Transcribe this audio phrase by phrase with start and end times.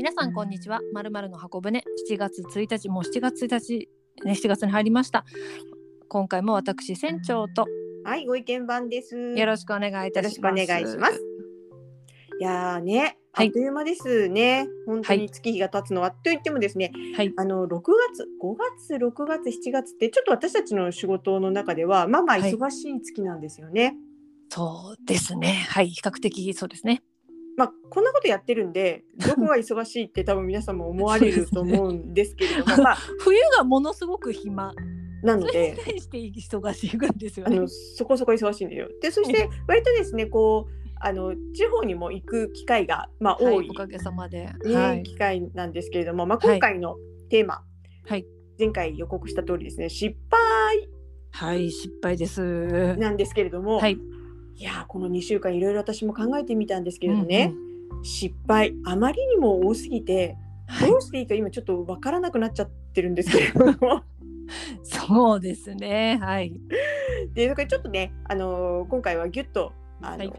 [0.00, 0.80] 皆さんこんにちは。
[0.94, 3.90] まるまるの箱舟7月1日もう7月1日
[4.24, 5.26] ね7月に入りました。
[6.08, 7.66] 今回も私船長と
[8.02, 9.14] はい、ご意見番です。
[9.36, 10.36] よろしくお願いいたします。
[10.38, 11.20] よろしくお願いします。
[12.40, 14.66] いやーね、はいあっという間ですね。
[14.86, 17.34] 本当はいに月日が経つのは、と言ってもですね、はい。
[17.36, 17.82] あの6
[18.14, 23.96] 月、5月、6月、7月ってちょっと私たちの仕事の中ではまあまあはい忙しい月なんですよね。
[24.48, 25.66] そうですね。
[25.68, 25.90] はい。
[25.90, 27.02] 比較的そうですね。
[27.60, 34.72] まあこんなことやってるんで、どこが忙しいって多分皆さんも思われると思うんですけれども、 まあ冬がものすごく暇。
[35.22, 35.76] なので。
[35.84, 37.68] 対して忙しいぐらいですよねあの。
[37.68, 38.88] そこそこ忙しいんですよ。
[39.02, 44.46] でそして割とですねこうあの地方にも行く機会が、まあ、多、はいい、おかげさまで。
[44.64, 45.02] ねはい。
[45.02, 46.96] 機会なんですけれども、まあ、はい今回の
[47.28, 47.62] テーマ、
[48.06, 48.24] はい。
[48.58, 50.88] 前回予告した通りですね失敗
[51.32, 51.70] はい。
[51.70, 52.96] 失敗です。
[52.96, 53.98] なんですけれども、はい。
[54.60, 57.70] いやーこの2週間いろいろ私も考えてみたんですけれどね、うん
[58.02, 64.02] 失敗あまりにも多すぎてはいどうしていいか今ちょっとわからなくなっちゃってるんですけれども
[64.82, 66.18] そうですね。
[66.20, 66.52] はい。
[67.34, 70.34] でだからちょっとね、あのー今回はぎゅっと、あのーま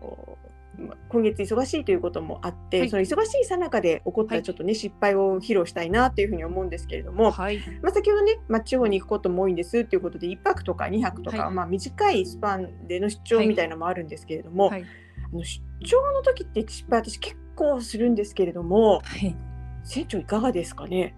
[1.10, 7.60] 今月忙しいということもあって、はいその忙しいさなかで起こっはいたちょっとね、失敗を披露したいなというふうに思うんですけれども、はい。
[7.82, 14.84] まあ、先ほどね、まあ、地方に行くことも多いんですっていうことで1泊とか2泊とか、はいまあ、短いスパンでの出張みたいなのもあるんですけれども、はい。
[14.84, 19.36] あの出張の時って失敗私結構するんですけれどもはい。
[19.84, 21.16] 船長いかがですかね？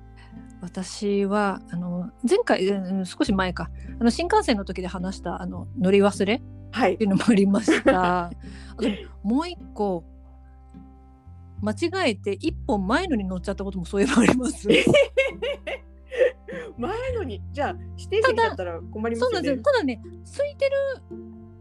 [0.61, 3.69] 私はあの前回うん少し前か
[3.99, 6.41] あの新幹線の時で話したあの乗り忘れっ
[6.73, 8.25] はいていうのもありました。
[8.25, 8.31] あ
[8.77, 8.87] と
[9.21, 10.03] もう一個
[11.61, 14.67] 間違えて一本前のに乗っちゃったこともそういえばあります。
[16.77, 19.61] 前のにじゃあ指定席だったら困りまそうなんですね。
[19.61, 20.01] ただね
[20.35, 20.71] 空いてる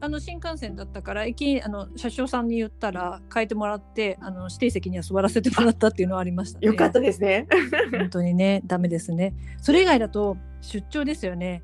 [0.00, 6.66] あの新幹線だったから駅あの車掌さんに言ったら変えてもらってあの指定席には座らせてもらったっていうのはありましたね。
[6.66, 7.46] よかったですね。
[7.92, 11.62] 本当にねダメですねそれ以外だと出張ですよね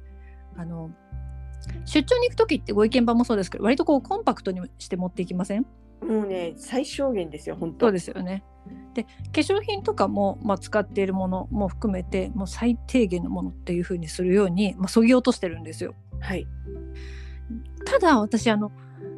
[0.57, 0.91] あの
[1.85, 5.67] 出張に行く時ってご意見番もそうですけど割とこうコンパクトにして持っていきません？
[6.03, 7.87] もうね最小限ですよ本当。
[7.87, 8.45] そうですよね
[8.95, 16.47] で化粧品とかも、まあ、使っているものも含めてもう最低限のものっていう風にするように、まあ、そぎ落としてるんですよはい。
[17.87, 18.71] ただ私あの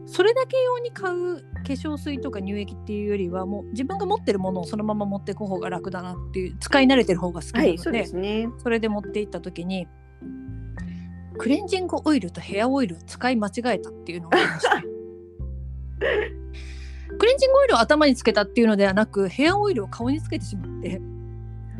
[0.07, 8.49] それだけ用に買う化粧水とか乳液っていうよりはもう自分が持ってるものをそのまま持っていく方が楽だなっていう使い慣れてる方が好きなので,、はいそうですね。
[8.59, 9.89] それで持って行った時に
[11.41, 14.69] クレンジングオイルとヘアオイルを使い間違えたっていうのがありまして
[17.17, 21.01] クレンジングオイルを頭につけたっていうのではなくヘアオイルを顔につけてしまって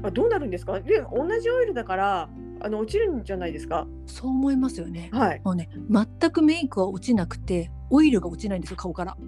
[0.03, 0.81] あどうなるんですか？
[0.81, 3.87] で同じオイルだからあの落ちるんじゃないですか？
[4.07, 5.43] そう思いますよねはい。
[5.45, 9.19] もうね全くメイクは落ちなくてオイルが落ちないんですよ顔から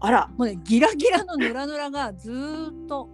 [0.00, 0.30] あら。
[0.38, 3.10] もうねギラギラのヌラヌラがずーっと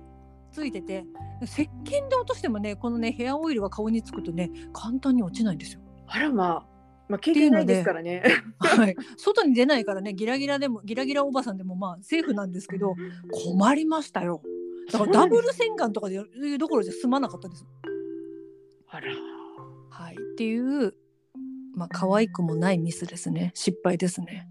[0.52, 1.04] ついてて
[1.42, 6.78] 石鹸で落としてもねこのねヘアオイルが顔につくとね簡単に落ちないんですよあらまあ。
[7.08, 8.22] まあ経験ないですからね。
[8.58, 12.94] はい、外に出ないからねギラギラでもギラギラおばさんでもまあセーフなんですけど
[13.32, 14.42] 困りましたよ
[14.92, 17.66] だからダブル洗顔とかでいうどころじゃ済まなかったです。
[18.88, 19.08] あら。
[19.90, 20.94] はい、っていう
[21.74, 24.48] まあ可愛くもないミスですね失敗ですね。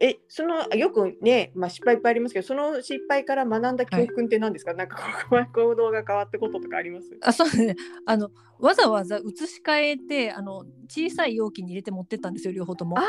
[0.00, 4.98] えそのよくね、まあ、失敗いっぱいありますけどその失敗から学んだ教訓って何ですか、なんか
[5.30, 7.16] こう行動が変わったこととかあります？
[7.22, 7.76] あそうですね。
[8.04, 12.98] あのわざわざ移し替えてあの小さい容器に入れて持ってったんですよ両方とも。
[12.98, 13.02] あ。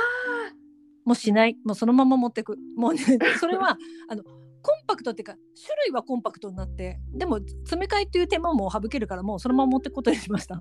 [1.03, 1.57] もうしない。
[1.65, 2.57] もうそのまま持ってく。
[2.75, 3.01] もうね
[3.39, 3.77] それは
[4.09, 10.59] あのコンパクトっていうか種類はコンパクトになってでも詰め替えっていう手間も省けるからもうそのまま持ってくことにしました。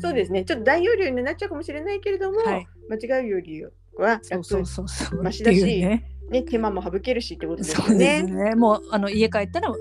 [0.00, 0.44] そうですね。
[0.44, 2.66] ちょっと大容量になっちゃうかもしれないけれども、はい。
[2.88, 3.64] 間違うより
[4.02, 5.22] はそうそうそうそう。
[5.22, 6.04] マシだしね。
[6.30, 8.22] ね、手間も省けるしってことですそうよね。
[8.22, 8.54] ですね。
[8.54, 9.72] もうあの家帰ったら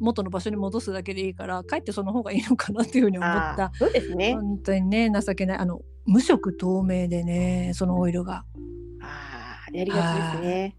[0.00, 3.70] 元の場所に戻すだけでいいから帰ってその方がいいのかなっていうふうに思った。
[3.74, 4.34] そうですね。
[4.34, 8.44] 本当にね情けないあの無色透明でねそのオイルが
[9.00, 10.76] ああ、やりがちですね。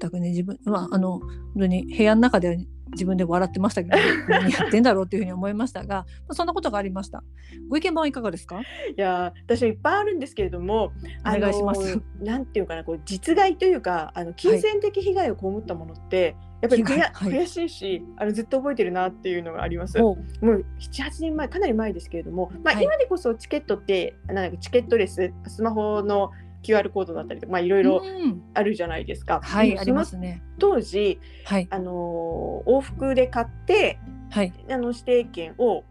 [0.00, 2.54] 全くね自分まああの本当に部屋の中では
[2.92, 3.96] 自分で笑ってましたけど
[4.28, 7.22] 何やってんだろうっていうふうに思いましたが、まあ、そんなことがありました。
[7.68, 8.60] ご意見番はいかがですか？
[8.60, 8.64] い
[8.96, 10.92] やー、私もいっぱいあるんですけれども、
[11.26, 16.36] お願いしますあのーなんていうかな、こう実害というか、あの金銭的被害を被ったものって。
[16.62, 20.00] やっぱり悔はい悔しいしあのずっと覚えてるなっていうのがあります。
[20.00, 26.30] おもう78年前かなり前ですけれども、まあ、はい今でこそチケットってなんかチケットレススマホの
[26.66, 29.40] QR コードだったりとか、まあ、いろいろうんあるじゃないですか。
[29.42, 30.42] はいありますね。
[30.58, 33.98] 当時、はいあのー往復で買って
[34.30, 35.84] はいあの指定券を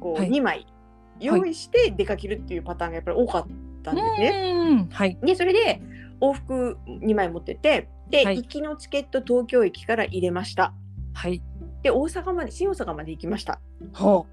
[0.00, 0.66] こうはい2枚
[1.20, 3.46] 用意して出かけるっていうパターンがやっぱり多かっ
[3.82, 4.52] たんですね。
[4.54, 5.80] うんはいでそれで
[6.20, 10.74] 往復2枚持っててで、はい行きのチケット東京駅から入れました。
[11.14, 11.42] はい
[11.82, 13.60] で大阪まで新大阪まで行きました。
[13.92, 14.26] ほ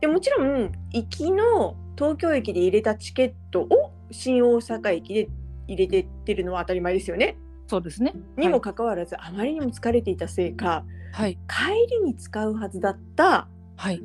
[0.00, 5.28] でもちろん行きの東京駅で入れたチケットを新大阪駅で
[5.66, 7.36] 入れてってるのは当たり前ですよね。
[7.66, 8.14] うそうですね。
[8.36, 14.02] にもかかわらず、あまりにも疲れていたせいかはい帰りに使うはずだったはい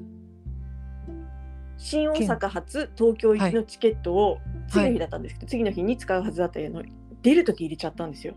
[1.77, 6.83] 新大阪発東京行きのチケットを次のはい日だったんですけど、次の日に使うはずだったの
[7.21, 8.35] 出る時入れちゃったんですよ。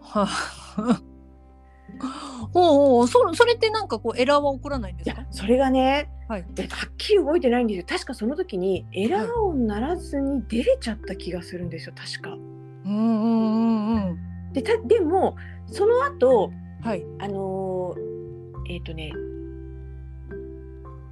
[0.00, 0.26] は
[0.76, 1.02] あ。
[2.58, 5.20] おうおうそそれってなんかこうエラーは起こらないんですか？
[5.20, 5.26] いや。
[5.30, 12.30] それがね、はいはっきり覚えてないんですよ確かその時にエラー音鳴らずに出れちゃった気がするんですよ確か。
[12.34, 14.52] うんうんうんうん。
[14.52, 15.36] でたでも
[15.66, 16.50] その後
[16.82, 19.12] はいあのーえっ、とね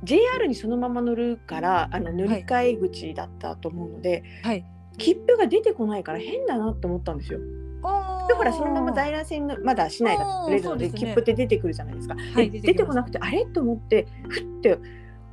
[0.03, 4.65] JR にそのまま乗るからあの乗り換え口だったと思うので、はい。
[4.99, 7.41] 切符が出てこないから変だなって思ったんですよ。
[7.85, 12.17] あだからそのまま在来線のまだ市内が乗れるので切符って出てくるじゃないですか。
[12.35, 13.45] はいで出てこなくてあれ？
[13.47, 14.79] と思ってふって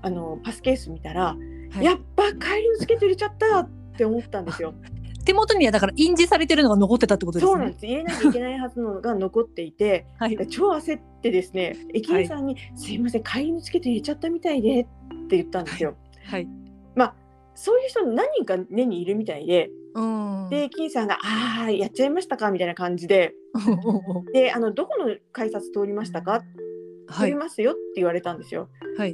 [0.01, 4.73] あのパスケース見たら、はいやっぱ帰りのチケット入れちゃったって思ったんですよ。
[5.23, 7.51] 手元にはだから印字されてるのが残ってたってことですね。
[7.51, 10.47] そうなんです入れなきゃいけないはずのが残っていてはい。
[10.47, 14.83] 超焦ってですね駅員さんに、すいません帰りのチケット入れちゃったみたいでっ
[15.27, 15.95] て言ったんですよ。
[16.25, 16.47] はい。
[16.95, 17.15] まあ
[17.61, 20.49] そういう人何人か年にいるみたいでうん。
[20.49, 23.35] で駅員さんが「ああやっちゃいましたか」みたいな感じで
[24.33, 26.41] であの「どこの改札通りましたか?」
[27.07, 28.69] はい通りますよって言われたんですよ。
[28.97, 29.13] はい。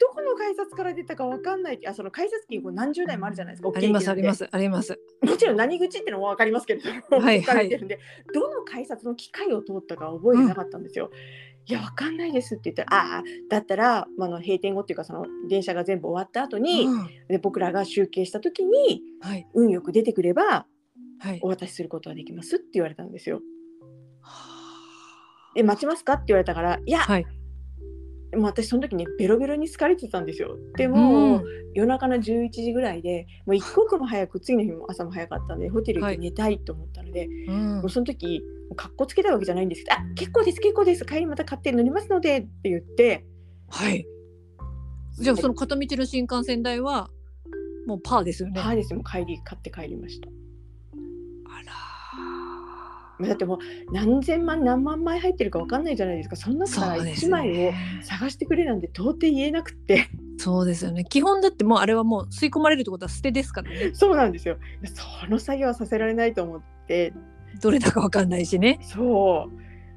[0.00, 3.70] どこの改札から出たかわかんないってあその改札機こう何十台もあるじゃないですか。
[3.74, 4.38] ありますあります。
[4.46, 4.98] すあります。
[5.20, 7.98] もちろん何口ってのもわかりますけれども、はい 書かれてるんで、
[8.32, 11.10] どの改札の機械を通ったか覚えてなかったんですよ。
[11.68, 17.06] いやわかんないですって言ったら、ああだったら、まあ、あの閉店後っていうかその電車が全部終わった後に、うん。
[17.28, 19.46] で僕らが集計した時にはい。
[19.54, 20.66] 運よく出てくれば
[21.20, 21.40] はい。
[21.42, 23.40] お渡しすることはできますって言われたんですよ。
[25.54, 26.14] で待ちますか？
[26.14, 27.26] って言われたからいや、はい。
[28.34, 30.56] もう私その時ねベロベロに疲れてたんですよ。
[30.76, 31.44] でうも、ん
[31.74, 38.42] 夜中の11時ぐらいでもう一刻も早く次の日も朝も早かったんでホテル行って寝たいと思ったので、うんもうその時
[38.74, 43.24] かっこつけたわけじゃないんですけど「あ結構です結構です帰りまた買って乗りますので」って言って
[43.68, 44.06] はい。
[45.18, 47.10] じゃあその片道の新幹線代は
[47.86, 48.60] もうパーですよね。
[48.60, 50.28] パーですもう帰り買って帰りました。
[53.26, 53.58] だってもう
[53.92, 56.74] 何千万何万枚入ってるかわかんないじゃないですかそんなー。
[56.74, 58.00] からそうです1枚をね。
[58.02, 61.04] 探してくれなんて到底言えなくってそうですよね。
[61.04, 63.90] 基本だってもうあれはもう吸い込まれるってことは捨てですからね。
[63.94, 64.56] そうなんですよ
[65.22, 67.12] その作業はさせられないと思って
[67.60, 68.78] どれだかわかんないしね。
[68.82, 69.48] そ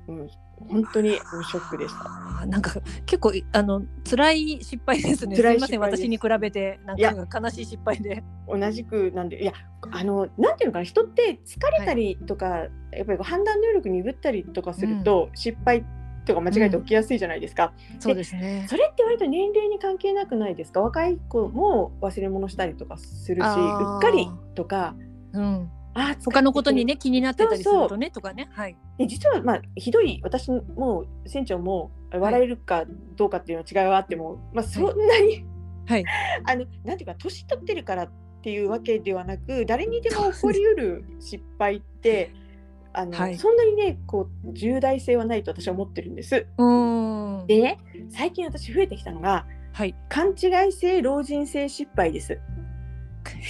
[0.07, 0.29] う、うん、
[0.69, 2.46] 本当にショックでした。
[2.46, 2.74] なんか
[3.06, 5.36] 結構いあの辛い失敗ですね。
[5.36, 8.24] す辛いいません私に比べてなんか悲しい失敗で。
[8.48, 9.54] 同じくなんでいや
[9.92, 15.86] あのなんていうのかな人って疲れたりとか、やっぱり判断能力鈍ったりとかすると、失敗
[16.25, 18.66] とか間違えて起きやすいじゃないですか、そうですね。
[18.69, 20.81] それって割と年齢に関係なくないですか？
[20.81, 24.96] 若い子も忘れ物したりとかするしうっかりとか
[25.34, 25.72] うん。
[25.93, 28.49] あー他のことにね気になってたりするとねとかね。
[28.53, 28.77] はい。
[28.97, 32.85] で実はまあひどい私も船長も笑えるか
[33.15, 35.45] どうかっていうのは違いはあっても、まあ、そんなに、
[35.85, 36.05] はい。
[36.45, 38.09] あのなんていうか年取ってるからっ
[38.41, 42.31] ていうわけではなく誰にでも起こりうる失敗って
[42.93, 46.48] あの、はいそんなにねこう重大性はないと私は思ってるんです。
[46.57, 47.48] うーん。
[47.48, 47.77] でね
[48.10, 49.95] 最近私増えてきたのがはい。
[50.10, 52.33] 勘違い性老人性失敗です。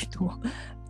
[0.01, 0.31] えっと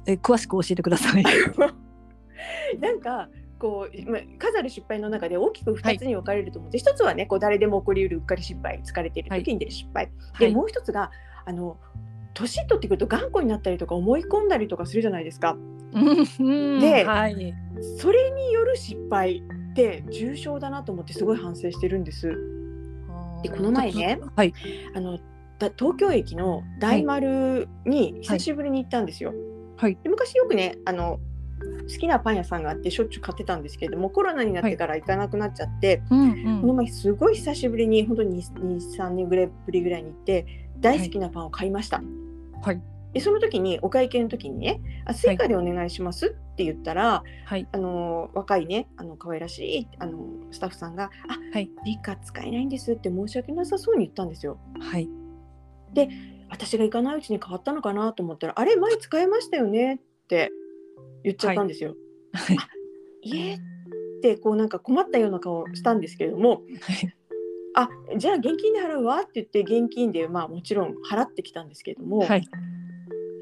[0.05, 1.24] え詳しく教えてください。
[2.79, 3.29] なんか
[3.60, 10.12] こう、まあ、数ある失敗の中で大きく2つに分かれると思うんで、一つはねこう誰でも起こりうるうっかり失敗疲れている時に出る失敗、は
[10.46, 10.50] い。
[10.50, 11.12] でもう一つが
[11.46, 11.77] あの
[12.34, 15.58] 年取ってくると頑固になったりとか思い込んだりとかするじゃないですか
[15.93, 16.43] う
[16.77, 17.53] んではい。
[17.98, 22.34] それによる失敗って重症だなと思ってすごい反省してるんです
[23.43, 24.53] でこの前ねはい。
[24.96, 25.20] あの
[25.60, 29.38] だ東京駅の大丸に久しぶりに行ったんですよ、はい。
[29.90, 31.20] で昔よくねあの
[31.84, 40.46] 好きなパン屋さんがあってしょっちゅう買ってたんですけれどもコロナになってから行かなくなっちゃって、うんこの前すごい久しぶりに本当に23年ぐらいぶりぐらいに行って
[40.80, 42.02] 大好きなパンを買いました、
[42.62, 42.82] はい。
[43.14, 47.68] でその時にお会計の時にね「あスイカでお願いします」って言ったら、はい。
[47.72, 50.20] あの若いねあの可愛らしいあの
[50.52, 51.70] スタッフさんが「あはい。
[51.84, 54.58] スイカ使えないんです」って申し訳なさそうに言ったんですよ。
[54.80, 55.10] はい。
[56.51, 60.51] 私が行かないうちに変わったのかなと思ったら「あれ前使えましたよね」って
[61.24, 61.96] 言っちゃったんですよ。
[62.34, 62.58] はい。
[63.24, 63.60] いえっ
[64.22, 66.50] てこうなんか困ったような顔をしたんですけれども
[66.81, 67.15] はい。
[67.74, 72.46] あじゃあ現金で払うわって言って現金でまあもちろん払ってきたんですけれども、はい。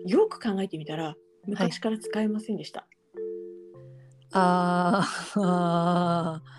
[0.05, 1.15] よく考えてみたら
[1.47, 2.85] 昔から使えませんでした。
[4.33, 6.49] あーあー。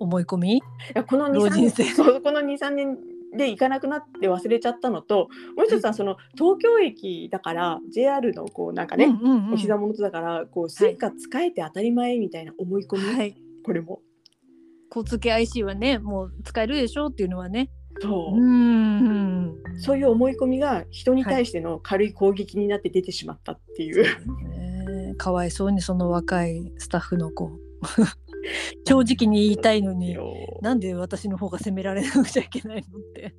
[0.00, 0.62] 思い込み？
[0.92, 2.98] やこの2、3老人性年そうこの2、3年
[3.36, 13.36] で行かなくなって忘れちゃったのと、もう一つはその東京駅だから JR のこうなんかね、うんうんうんお膝元だからこうスイカ使えて当たり前みたいな思い込み、はい。
[13.64, 14.00] これも。
[14.90, 17.70] 交通系 IC はね、もう使えるでしょうっていうのはね。
[18.00, 19.56] そうう、ん。
[19.76, 24.04] そういう思い込みが人に対しての軽い攻撃になって出てしまったっていう。
[24.48, 27.52] ねかわいそうにその若いスタッフの子
[28.86, 30.16] 正直に言いたいのに
[30.60, 33.34] なんで私の方が責められなくちゃいけないのって。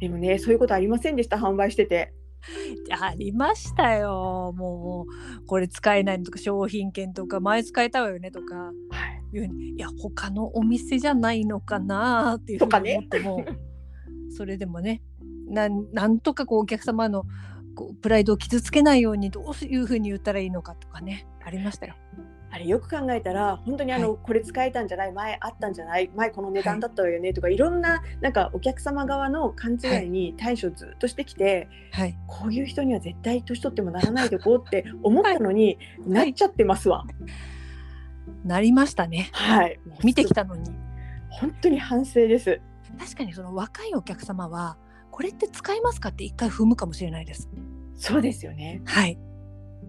[0.00, 1.36] でもねそういうことありませんでした？
[1.36, 2.12] 販売してて。
[3.00, 4.54] ありましたよ。
[4.56, 5.06] も
[5.42, 8.54] うこれ使えないのとか商品券とか前使えたわよねとか。
[8.54, 9.16] はい。
[9.32, 13.44] いうふうにいや他のお店じゃないのかなっていうふうに思っても、
[14.30, 15.02] それでもね
[15.48, 17.24] なんなんとかこうお客様の
[17.74, 21.96] こうプライドを傷つけないようにどういうふうに言ったらいいのかとかねありましたよ。
[22.50, 37.04] あれよく考えたら本当にあの、これ使えたんじゃない前あったんじゃない前この値段だったわよねとか、い、ろんななんかお客様側の勘違いに対処ずっとしてきて、はい、こういう人には絶対年取ってもならないでこうって思ったのに、なっちゃってますわ。
[38.44, 40.70] なりましたねはい、見てきたのに。
[41.28, 42.60] 本当に反省です。
[42.98, 44.78] 確かにその若いお客様は
[45.10, 47.48] これって使えますかって一回踏むかもしれないです。
[47.94, 48.82] そうですよね。
[48.84, 49.18] はい。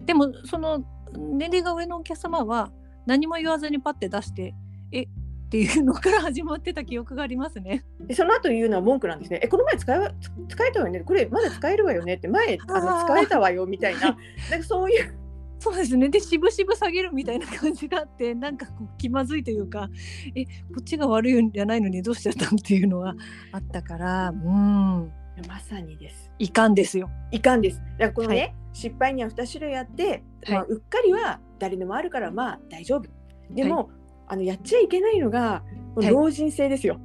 [0.04, 2.70] でもその年齢が上のお客様は
[3.06, 4.54] 何も言わずにパッて出して
[4.92, 7.82] えっていうのから始まってた記憶がありますね。
[8.00, 9.40] で その後言うのは文句なんですね。
[9.42, 10.14] えこの前使え
[10.48, 11.00] 使えたわよね。
[11.00, 14.18] これまだ使えるわよねって前あの使えたわよみたいな
[14.50, 15.14] なんかそういう
[15.58, 16.10] そうですね。
[16.10, 19.88] で渋々下げるみたいな感じがあってなんかこう気まずいというか
[20.34, 20.50] えこ
[20.80, 23.14] っちが悪いんじゃないのにどうしちゃったんっていうのは
[23.52, 25.10] あったからうん
[25.46, 26.30] まさにです。
[26.38, 27.10] いかんですよ。
[27.30, 27.78] いかんです。
[27.78, 33.08] だからこのね、は失敗には2種類あって、まあ、はいうっかりは誰でもあるからまあ大丈夫。
[33.50, 33.90] でも、
[34.26, 35.62] あのやっちゃいけないのが
[35.96, 37.00] はい老人性ですよ。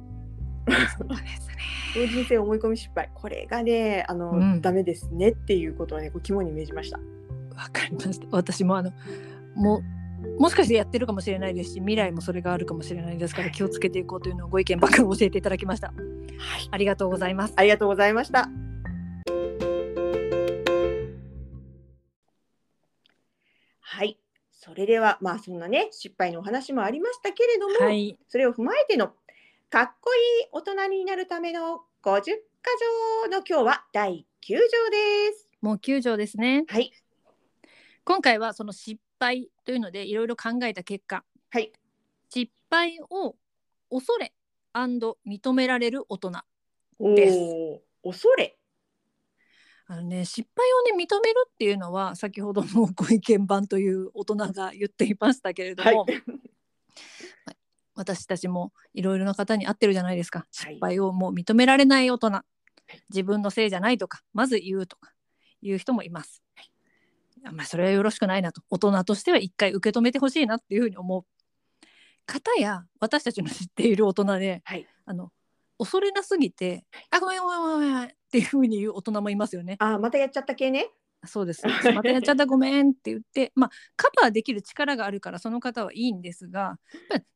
[1.96, 6.98] 老人性思い込み失敗これがねあの、うんダメですねっていうことをねこう肝に銘じました。
[6.98, 8.26] わかりました。
[8.30, 8.92] 私もあの
[9.54, 9.94] もう
[10.38, 15.92] もしかしてやってるかもしれないですし未来もそれがあるかもしれないですから気をつけていこうというのをご意見ばっかり教えていただきました。
[16.38, 16.68] はい。
[16.70, 17.54] ありがとうございます。
[17.56, 18.48] ありがとうございました。
[23.80, 24.18] はい。
[24.52, 28.18] それではまあそんなね失敗のお話もありましたけれども、はい。
[28.28, 29.12] それを踏まえての
[29.70, 32.32] かっこいい大人になるための50箇
[33.24, 35.48] 条の今日は第9条です。
[35.60, 36.64] もう9条ですね。
[36.68, 36.92] はい。
[38.04, 41.72] 今回はその失敗というのでいろいろ考えた結果、はい。
[42.28, 43.36] 失敗を
[43.90, 44.32] 恐れ
[44.74, 46.32] 認められる大人。
[46.98, 47.38] おです。
[48.02, 48.56] お、恐れ。
[49.86, 56.22] あのね、失敗をね認めるっていうのは先ほどのご意見番という大人が言っていましたけれども、はい。
[57.94, 60.40] 私たちもいろいろな方に会ってるじゃないですか。
[60.40, 60.74] はい。
[60.74, 62.42] 失敗をもう認められない大人、
[63.10, 65.12] 自分のせいじゃないとかまず言うとか
[65.60, 66.42] いう人もいます、
[67.44, 68.62] あまあそれはよろしくないなと。
[68.70, 71.24] 大人としては一回受け止めてほしいなっていうふうに思う
[72.26, 74.86] 方や私たちの知っている大人ではい。
[75.06, 75.30] あの
[75.78, 79.76] 恐れなすぎて「あごめんごめんごめんごめん」っていうふうに言う大人もいますよね。
[79.80, 80.90] あー、またやっちゃった系ね。
[81.26, 81.62] そうです。
[81.94, 86.78] またやっちゃったごめんって言って、まあカバーできる力があるからその方はいいんですが、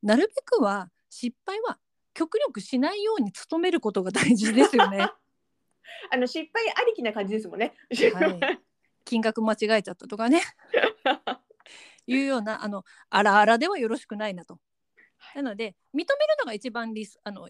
[0.02, 1.78] なるべくは失敗は
[2.14, 4.98] 極力しないように努めることが大事ですよね。
[6.10, 7.74] あの失敗ありきな感じですもんね。
[8.14, 8.60] はい
[9.04, 10.42] 金額間違えちゃったとかね、
[12.06, 14.60] いうようなあのあらあらではよろしくないなと。
[15.34, 16.08] なので認める
[16.38, 17.48] のが一番リスあの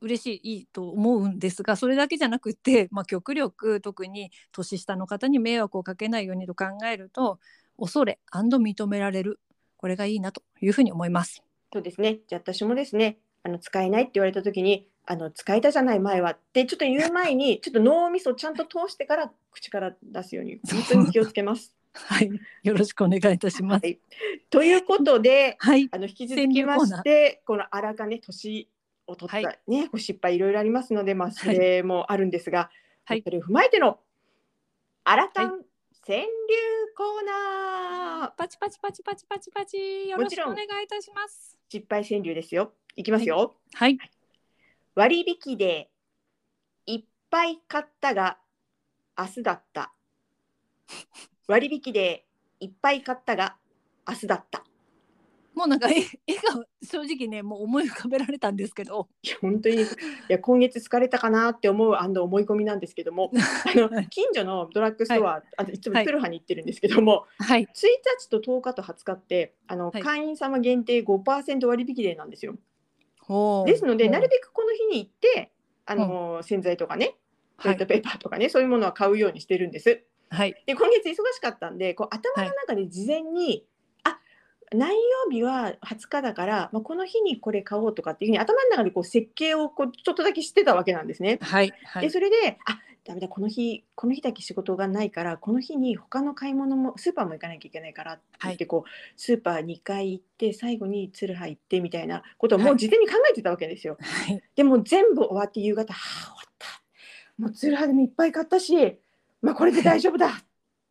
[0.00, 7.38] 嬉しいいいと思うんですがそれだけじゃなくて、 まあ、極力特に年下の方に迷惑をかけないようにと考えると
[7.78, 9.40] 恐れ認められる
[9.76, 11.42] これがいいなというふうに思います。
[11.72, 12.20] そうですね。
[12.28, 21.74] じゃあ私もですね、あの使えないって言われた時に、あの使えたじゃない前はってちょっと言う前に、ちょっと脳みそちゃんと通してから口から出すように本当に気をつけます。
[21.94, 22.30] はい、
[22.64, 23.84] よろしくお願いいたします。
[23.84, 23.98] はい、
[24.50, 28.68] ということで、はい、あの引き続きまして、この荒かね年
[29.06, 32.70] を取った、はね、こう失敗いろいろありますので、まあそれもあるんですが、
[33.04, 33.22] はい。
[33.22, 34.00] それを踏まえての
[35.04, 35.64] アラカはン
[36.06, 36.26] 川柳
[36.96, 37.24] コー
[38.20, 40.08] ナー、パチパチパチパチパチパチ。
[40.08, 41.58] よろしくお願いいたします。
[41.70, 42.72] 失敗川柳ですよ。
[42.96, 43.54] いきますよ。
[43.74, 43.98] はい、
[44.94, 45.90] 割引で
[46.86, 48.38] いっぱい買ったが
[49.16, 49.92] 明日だった。
[51.46, 52.24] 割引で
[52.60, 53.56] いっぱい買ったが
[54.08, 54.64] 明日だった。
[55.54, 59.86] もうなんかえ絵が正直ねもう思い浮かべられたんですけど、いや本当にい
[60.28, 63.30] や今月疲れたかなって思う思い込みなんですけども
[63.72, 70.02] あのはい近所のドラッグストア、あいつもツルハに行ってるんですけども、はい、1日と10日と20日ってあの、はい。
[70.02, 72.56] 会員様限定5%割引デーなんですよ。
[73.20, 73.70] ほう。
[73.70, 75.52] ですので、なるべくこの日に行って
[75.86, 77.14] あの、洗剤とかね
[77.58, 80.02] トイはいレットペーパーとかね、そういうものは買うようにしてるんです。
[80.30, 83.64] はいで今月忙しかったんでこう頭の中で事前に、
[84.02, 84.18] あ
[84.72, 84.96] 何曜
[85.30, 91.38] 日は20日だから、まあ、この日にこれ買おうとかっていうふうに頭の中でこう設計をこうちょっとだけしてたわけなんですね。
[91.40, 103.98] はいはいでそれであダメだこの日この日だけ仕事がないからこの日に他の買い物もスーパーも行かなきゃいけないからって言ってこう、スーパー2回行って最後に鶴葉行ってみたいなことをもう事前に考えてたわけですよ。
[104.00, 106.66] はいでも全部終わって夕方、はあ、終わった。
[107.36, 108.98] もう鶴葉でもいっぱい買ったし、
[109.44, 110.28] まあこれで大丈夫だ。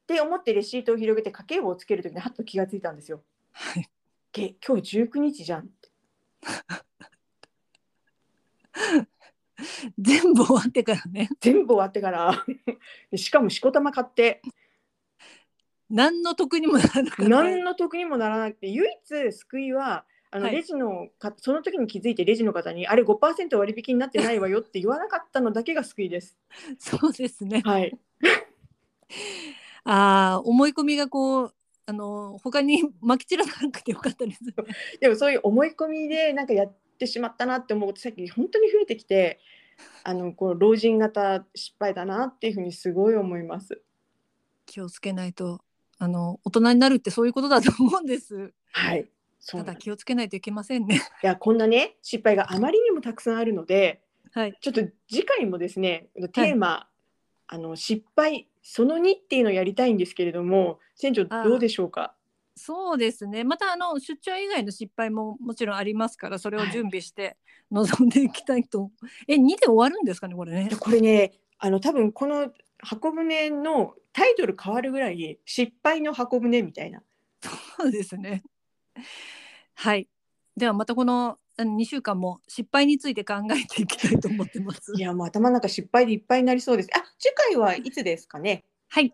[0.03, 3.23] って思ってレシートを広げて家計簿をつけるときにはっと気がついたんですよ。
[3.51, 3.89] はい。
[4.31, 5.89] け今日19日じゃんって。
[9.97, 11.29] 全部終わってからね。
[11.39, 12.45] 全部終わってから。
[13.15, 14.41] しかもしこたま買って。
[15.89, 17.29] 何の得にもならなかった。
[17.29, 18.67] 何の得にもならなくて。
[18.67, 20.55] 唯一救いはあのはい。
[20.55, 26.37] レジのか、その時に気づいてレジの方にあれ5%割引になってないわよって言わなかったのだけが救いです。
[26.79, 27.61] そうですね。
[27.63, 27.95] はい、
[29.85, 31.53] ああ思い込みがこう
[31.85, 34.41] あの他に 撒き散らなくてよかったです
[34.99, 39.39] でもそういう思い込みでなんかやってしまったなって思うこと最近本当に増えてきて
[40.03, 43.81] あのこう老人型失敗だなっていうふうにすごい思います。
[44.65, 45.61] 気をつけないと
[45.97, 48.53] あの大人になるってそういうことだと思うんです。
[48.71, 49.09] はい
[49.45, 51.01] ただ気をつけないといけませんね。
[51.21, 54.01] いやこんなね失敗があまりにもたくさんあるので
[54.31, 54.57] はい。
[54.61, 56.87] ちょっと次回もですねテーマ、
[57.47, 62.15] あの失敗その2っていうのをやりたいんですけれども船長どうでしょうか？
[62.55, 63.43] そうですね。
[63.43, 66.71] またあの出張以外の失敗ももちろんありますからそれをはい。
[66.71, 67.37] 準備して
[67.71, 68.91] 臨んでいきたいと、
[69.27, 70.69] え2で終わるんですかねこれね？
[70.79, 77.01] これねあの多分この箱舟のタイトル変わるぐらい失敗の箱舟みたいな。
[77.77, 78.43] そうですね。
[79.73, 80.07] はい。
[80.55, 84.93] ではまたこの2週間も失敗について考えていきたいと思ってます。
[84.95, 86.89] いやもう頭の中失敗でいっぱいになりそうです。
[86.95, 88.63] あ次回はいつですかね？
[88.89, 89.13] はい。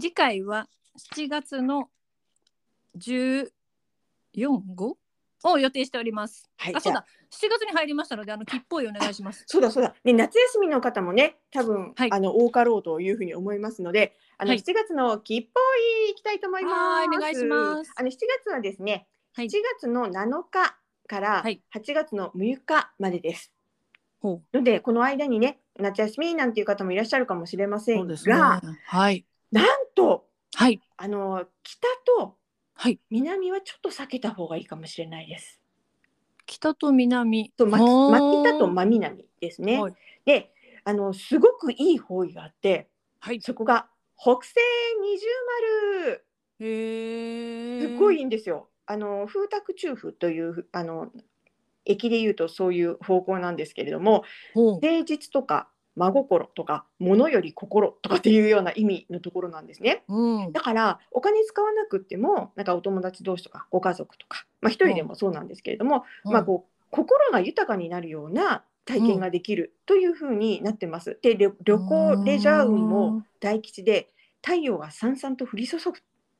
[0.00, 0.68] 次回は
[1.16, 1.88] 7月の
[2.98, 4.94] 1415
[5.44, 6.48] を予定しております。
[6.56, 7.04] はいあそうだ。
[7.30, 9.44] 7月に入りましたのであの切符をお願いします。
[9.46, 12.12] そうだそうだ、ね、夏休みの方もね多分、はい。
[12.12, 14.58] あの多かろうというふうに思いますのであの、はい。
[14.58, 15.50] 7月の切符を
[16.10, 16.74] 行きたいと思います。
[16.74, 17.92] はいお願いします。
[17.96, 19.46] あの7月はですねはい。
[19.46, 20.76] 7月の7日
[21.12, 21.62] からはい。
[21.74, 23.52] 8月の6日までです。
[24.22, 28.34] ほのでこの間にね夏休みなんていう方もいらっしゃるかもしれませうんそうですね。
[28.34, 29.26] が、はい。
[29.50, 30.80] なんとはい。
[30.96, 32.36] あの北と
[32.74, 32.98] はい。
[33.10, 35.60] 南はちょっと避けた方がいいかもしれないです。
[36.46, 37.50] 北と南。
[37.50, 39.82] と、ま、真北と真南ですね。
[39.82, 39.94] はい。
[40.24, 42.88] であのすごくいい方位があって
[43.20, 43.40] はい。
[43.42, 44.54] そこが北西
[45.02, 45.26] 二重
[46.08, 46.26] 丸。
[46.60, 48.68] へえすっごいいいんですよ。
[48.92, 51.08] あの風沢中風というあの
[51.86, 54.24] 駅でいうとそういう方向なんですけれども
[54.54, 54.74] ほう。
[54.74, 60.04] 誠実とか真心とか物より心とかっていうような意味のところなんですね。
[60.08, 60.52] うん。
[60.52, 71.18] だからお金使わなくってもなんかお友達同士とかご家族とか、まあ、一人でもそうなんですけれども、まあ、こう心が豊かになるような体験ができるというふうになってます。
[71.22, 74.08] で旅旅行レジャー運も大吉で
[74.44, 75.92] 太陽がさんさんと降り注ぐ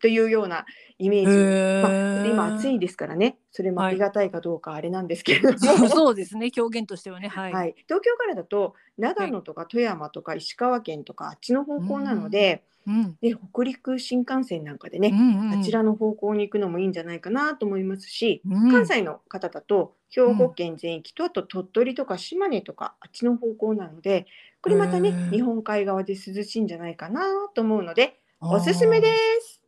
[0.03, 0.67] というような
[0.99, 1.31] イメージ。
[1.31, 2.31] へまあ、ー。
[2.31, 3.39] 今暑いですからね。
[3.53, 5.53] それもありがたいかどうかあれなんですけれど。
[5.53, 6.51] も、そうそうですね。
[6.57, 7.29] 表現としてはね。
[7.29, 13.17] はい、はい、東京からだと長野とか富山とか石川県とかあっちの方向なので,、うん。
[13.23, 18.73] で北陸新幹線なんかでね、うんうんあちらの方向に行くのもいいんじゃないかなと思いますし、うん。
[18.73, 24.27] 関西の方だと兵庫県全域とあと鳥取とか島根とかあっちの方向なので
[24.61, 27.23] これまたね日本海側で涼しいんじゃないかな
[27.55, 29.09] と思うのでおすすめで
[29.41, 29.62] す。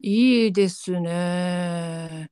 [0.00, 2.30] いいですね。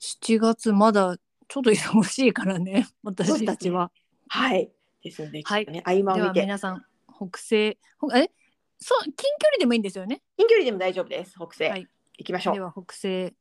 [0.00, 1.16] 7月まだ
[1.48, 3.92] ちょっと忙しいからね、 私たちは。
[4.28, 4.70] はい
[5.02, 8.30] ですので、はいね、合間を見て皆さん、北西、ほえ？
[8.78, 10.22] そう、近距離でもいいんですよね。
[10.36, 11.86] 近距離でも大丈夫です北西、はい
[12.18, 12.60] 行きましょうで。
[12.60, 13.34] は北西、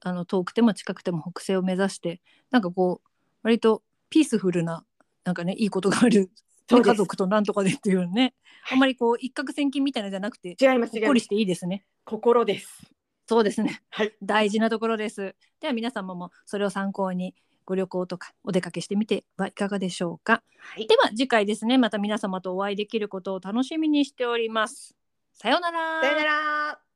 [0.00, 3.08] あの遠くても近くても北西を目指して、なんかこう、
[3.42, 4.84] 割とピースフルな、
[5.24, 6.30] なんかね、いいことがある、
[6.68, 8.34] 家族となんとかでっていうね、
[8.70, 11.84] あんまりこう、一攫千金みたいなのじゃなくて、違います違いますほっこりしていいですね。
[12.04, 12.90] 心です。
[13.30, 13.80] そうですね。
[13.90, 15.36] はい大事なところです。
[15.60, 20.42] では皆様もそれを参考にご旅行とかお出かけしてみてはいかがでしょうか。
[20.58, 24.96] はいでは次回ですね、また皆様とお会いできることを楽しみにしております。
[25.32, 26.00] さようなら。
[26.00, 26.89] さよなら。